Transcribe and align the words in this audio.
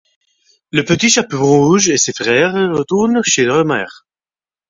Le 0.71 0.83
petit 0.83 1.11
chaperon 1.11 1.59
rouge 1.59 1.89
et 1.89 1.97
ses 1.99 2.11
frères 2.11 2.53
retournent 2.75 3.21
chez 3.23 3.45
leur 3.45 3.63
mère. 3.65 4.07